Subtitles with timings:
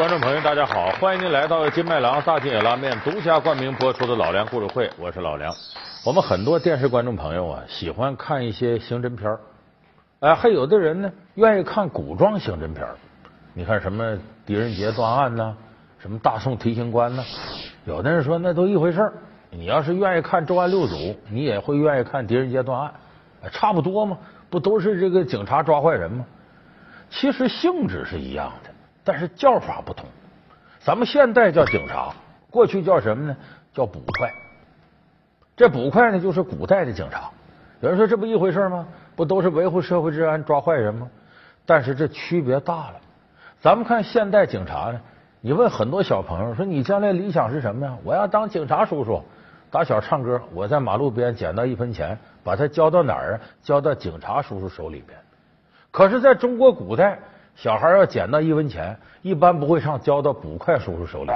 [0.00, 5.52] 观众朋友，大家好，欢迎您来到金麦郎大金野拉面独家冠名播出的老梁故事会，我是老梁。
[6.06, 9.40] 我们很多电视观众朋友啊，喜欢看一些刑侦片儿，
[10.20, 12.96] 哎，还有的人呢，愿意看古装刑侦片儿。
[13.52, 14.16] 你看什么
[14.46, 15.54] 狄仁杰断案呐，
[15.98, 17.22] 什么大宋提刑官呐，
[17.84, 19.12] 有的人说那都一回事儿。
[19.50, 22.90] 你要是愿意看重案六组，你也会愿意看狄仁杰断案，
[23.52, 24.16] 差不多嘛，
[24.48, 26.24] 不都是这个警察抓坏人吗？
[27.10, 28.69] 其实性质是一样的。
[29.10, 30.06] 但是叫法不同，
[30.78, 32.14] 咱们现代叫警察，
[32.48, 33.36] 过去叫什么呢？
[33.74, 34.32] 叫捕快。
[35.56, 37.28] 这捕快呢，就是古代的警察。
[37.80, 38.86] 有人说这不一回事吗？
[39.16, 41.08] 不都是维护社会治安、抓坏人吗？
[41.66, 43.00] 但是这区别大了。
[43.60, 45.00] 咱们看现代警察呢，
[45.40, 47.96] 你问很多小朋友说你将来理想是什么呀？
[48.04, 49.20] 我要当警察叔叔。
[49.72, 53.40] 打小唱歌，我在马路边捡到一分钱，把它交到哪儿啊？
[53.60, 55.18] 交到警察叔叔手里边。
[55.90, 57.18] 可是，在中国古代。
[57.62, 61.30] 小孩要捡到一分钱，一般不会上交到捕快叔叔手里。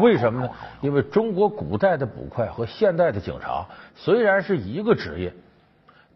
[0.00, 0.48] 为什么呢？
[0.80, 5.34] 因为中国古代的捕快和现代的警察虽然是一个职业，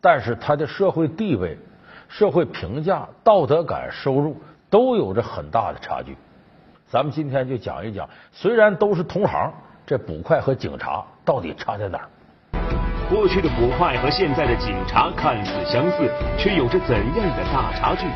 [0.01, 1.59] 但是他的社会地位、
[2.09, 6.17] 社会评价、道德感、收入都有着很大的差距。
[6.89, 9.53] 咱们今天就讲一讲，虽然都是同行，
[9.85, 12.07] 这捕快和警察到底差在哪儿？
[13.11, 18.07] 过去的捕快和现在的警察看似相似，却有着怎样的大差距？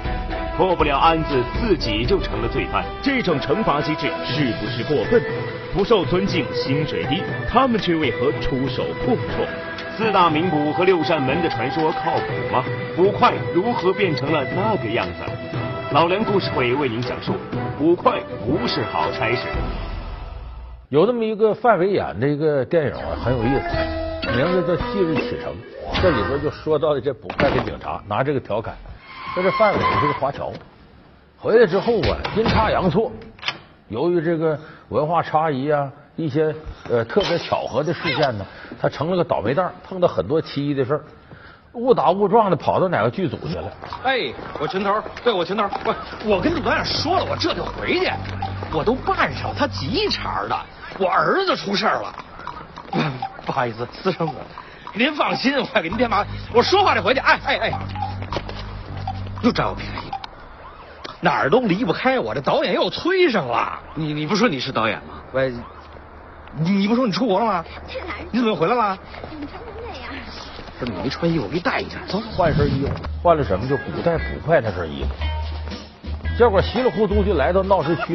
[0.56, 5.22] 破不了案子，自己就成了罪犯，这种惩罚机制是不是过分？
[5.74, 9.46] 不受尊敬，薪水低，他们却为何出手阔绰？
[9.98, 12.64] 四大名捕和六扇门的传说靠谱吗？
[12.96, 15.22] 捕快如何变成了那个样子？
[15.92, 17.34] 老梁故事会为您讲述：
[17.78, 19.42] 捕快不是好差事。
[20.88, 25.52] 有这么一个范伟演的一个电影啊，很有意思，名字叫《昔日启程》，
[26.00, 28.74] 这里边就说到的这捕快跟警察拿这个调侃。
[29.36, 30.50] 说这范伟是个华侨，
[31.38, 33.12] 回来之后啊，阴差阳错，
[33.88, 34.58] 由于这个
[34.88, 36.54] 文化差异啊，一些
[36.88, 38.46] 呃特别巧合的事件呢，
[38.80, 41.04] 他成了个倒霉蛋，碰到很多奇异的事儿，
[41.74, 43.70] 误打误撞的跑到哪个剧组去了。
[44.04, 45.94] 哎，我群头，对我群头，我
[46.24, 48.10] 我跟杜导演说了，我这就回去，
[48.72, 50.58] 我都办上，他急茬的，
[50.98, 52.14] 我儿子出事了。
[53.44, 54.34] 不好意思，私生子，
[54.94, 57.20] 您放心，我给您添麻烦，我说话得回去。
[57.20, 58.05] 哎哎哎。
[59.46, 60.10] 又占我便宜，
[61.20, 62.34] 哪儿都离不开我。
[62.34, 63.78] 这导演又催上了。
[63.94, 65.22] 你你不说你是导演吗？
[65.32, 65.54] 喂，
[66.58, 67.64] 你不说你出国了吗？
[67.86, 68.26] 去哪儿？
[68.32, 68.98] 你怎么又回来了？
[69.30, 70.10] 你穿成那样？
[70.80, 71.96] 不是你没穿衣服，我给你带一件。
[72.08, 72.90] 走，换身衣服。
[73.22, 73.68] 换了什么？
[73.68, 75.10] 就古代捕快那身衣服。
[76.36, 78.14] 结果稀里糊涂就来到闹市区。